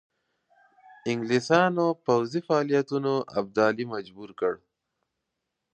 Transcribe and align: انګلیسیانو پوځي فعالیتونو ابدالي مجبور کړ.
انګلیسیانو 1.09 1.85
پوځي 2.05 2.39
فعالیتونو 2.47 3.13
ابدالي 3.39 3.85
مجبور 3.93 4.29
کړ. 4.39 4.53